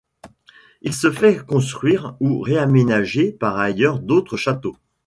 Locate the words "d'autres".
3.99-4.35